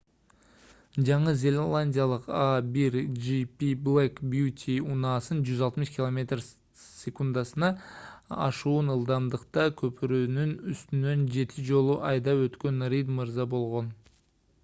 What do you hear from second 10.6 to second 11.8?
үстүнөн жети